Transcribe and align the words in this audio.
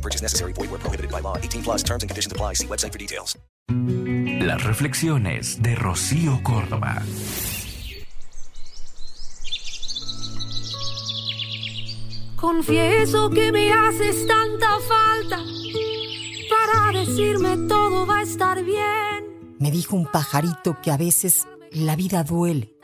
No 0.00 0.02
purchase 0.02 0.22
necessary. 0.22 0.52
Void 0.54 0.70
where 0.70 0.80
prohibited 0.80 1.10
by 1.10 1.20
law. 1.20 1.36
18 1.36 1.62
plus 1.62 1.82
terms 1.82 2.02
and 2.02 2.10
conditions 2.10 2.32
apply. 2.32 2.54
See 2.54 2.66
website 2.66 2.92
for 2.92 2.98
details. 2.98 3.36
Las 3.68 4.64
reflexiones 4.64 5.60
de 5.60 5.74
Rocío 5.74 6.42
Córdoba. 6.42 7.02
Confieso 12.36 13.28
que 13.28 13.52
me 13.52 13.70
haces 13.70 14.26
tanta 14.26 14.78
falta 14.88 15.44
para 16.48 16.98
decirme 16.98 17.68
todo 17.68 18.06
va 18.06 18.20
a 18.20 18.22
estar 18.22 18.64
bien. 18.64 19.54
Me 19.58 19.70
dijo 19.70 19.94
un 19.96 20.06
pajarito 20.06 20.80
que 20.80 20.90
a 20.90 20.96
veces 20.96 21.46
la 21.72 21.96
vida 21.96 22.24
duele 22.24 22.74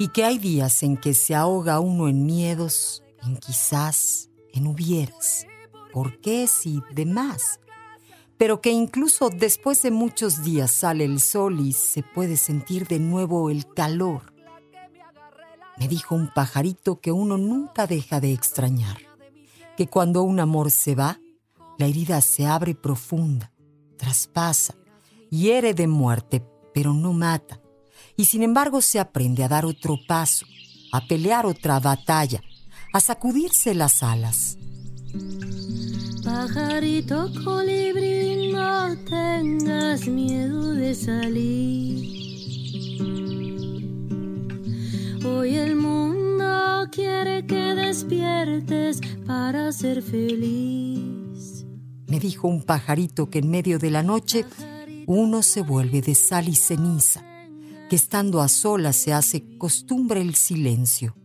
y 0.00 0.08
que 0.08 0.24
hay 0.24 0.38
días 0.38 0.82
en 0.82 0.96
que 0.96 1.14
se 1.14 1.36
ahoga 1.36 1.78
uno 1.78 2.08
en 2.08 2.26
miedos, 2.26 3.04
en 3.22 3.36
quizás, 3.36 4.28
en 4.52 4.66
hubieras, 4.66 5.46
por 5.92 6.20
qué 6.20 6.46
y 6.64 6.80
demás, 6.92 7.60
pero 8.36 8.60
que 8.60 8.70
incluso 8.70 9.28
después 9.30 9.82
de 9.82 9.90
muchos 9.90 10.42
días 10.42 10.70
sale 10.70 11.04
el 11.04 11.20
sol 11.20 11.60
y 11.60 11.72
se 11.72 12.02
puede 12.02 12.36
sentir 12.36 12.86
de 12.86 12.98
nuevo 12.98 13.50
el 13.50 13.66
calor. 13.74 14.32
Me 15.78 15.88
dijo 15.88 16.14
un 16.14 16.32
pajarito 16.32 17.00
que 17.00 17.12
uno 17.12 17.38
nunca 17.38 17.86
deja 17.86 18.20
de 18.20 18.32
extrañar, 18.32 18.98
que 19.76 19.86
cuando 19.86 20.22
un 20.22 20.40
amor 20.40 20.70
se 20.70 20.94
va, 20.94 21.20
la 21.78 21.86
herida 21.86 22.20
se 22.20 22.46
abre 22.46 22.74
profunda, 22.74 23.52
traspasa, 23.96 24.74
hiere 25.30 25.72
de 25.74 25.86
muerte, 25.86 26.44
pero 26.74 26.92
no 26.92 27.12
mata. 27.12 27.60
Y 28.16 28.26
sin 28.26 28.42
embargo 28.42 28.80
se 28.82 28.98
aprende 28.98 29.44
a 29.44 29.48
dar 29.48 29.64
otro 29.64 29.98
paso, 30.06 30.46
a 30.92 31.06
pelear 31.06 31.46
otra 31.46 31.80
batalla, 31.80 32.42
a 32.92 33.00
sacudirse 33.00 33.74
las 33.74 34.02
alas. 34.02 34.58
Pajarito 36.24 37.30
colibrí, 37.44 38.52
no 38.52 38.94
tengas 39.08 40.06
miedo 40.06 40.74
de 40.74 40.94
salir. 40.94 42.20
Hoy 45.24 45.56
el 45.56 45.76
mundo 45.76 46.86
quiere 46.92 47.46
que 47.46 47.74
despiertes 47.74 49.00
para 49.26 49.72
ser 49.72 50.02
feliz. 50.02 51.64
Me 52.06 52.20
dijo 52.20 52.48
un 52.48 52.62
pajarito 52.64 53.30
que 53.30 53.38
en 53.38 53.50
medio 53.50 53.78
de 53.78 53.90
la 53.90 54.02
noche 54.02 54.44
uno 55.06 55.42
se 55.42 55.62
vuelve 55.62 56.02
de 56.02 56.14
sal 56.14 56.48
y 56.48 56.54
ceniza, 56.54 57.24
que 57.88 57.96
estando 57.96 58.42
a 58.42 58.48
solas 58.48 58.96
se 58.96 59.14
hace 59.14 59.56
costumbre 59.56 60.20
el 60.20 60.34
silencio 60.34 61.16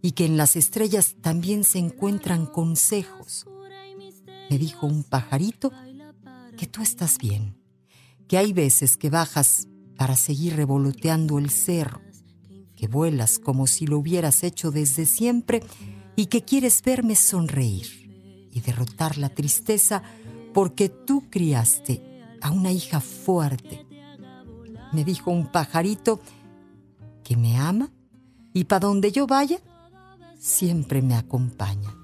y 0.00 0.12
que 0.12 0.26
en 0.26 0.36
las 0.36 0.54
estrellas 0.54 1.16
también 1.20 1.64
se 1.64 1.78
encuentran 1.78 2.46
consejos. 2.46 3.46
Me 4.54 4.60
dijo 4.60 4.86
un 4.86 5.02
pajarito 5.02 5.72
que 6.56 6.68
tú 6.68 6.80
estás 6.80 7.18
bien, 7.18 7.56
que 8.28 8.38
hay 8.38 8.52
veces 8.52 8.96
que 8.96 9.10
bajas 9.10 9.66
para 9.96 10.14
seguir 10.14 10.54
revoloteando 10.54 11.40
el 11.40 11.50
cerro, 11.50 12.00
que 12.76 12.86
vuelas 12.86 13.40
como 13.40 13.66
si 13.66 13.84
lo 13.88 13.98
hubieras 13.98 14.44
hecho 14.44 14.70
desde 14.70 15.06
siempre 15.06 15.60
y 16.14 16.26
que 16.26 16.44
quieres 16.44 16.82
verme 16.84 17.16
sonreír 17.16 18.48
y 18.52 18.60
derrotar 18.60 19.18
la 19.18 19.28
tristeza 19.28 20.04
porque 20.52 20.88
tú 20.88 21.28
criaste 21.30 22.22
a 22.40 22.52
una 22.52 22.70
hija 22.70 23.00
fuerte. 23.00 23.84
Me 24.92 25.02
dijo 25.02 25.32
un 25.32 25.50
pajarito 25.50 26.20
que 27.24 27.36
me 27.36 27.56
ama 27.56 27.90
y 28.52 28.62
para 28.62 28.86
donde 28.86 29.10
yo 29.10 29.26
vaya, 29.26 29.58
siempre 30.38 31.02
me 31.02 31.16
acompaña. 31.16 32.03